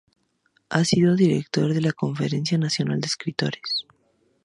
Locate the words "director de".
1.15-1.79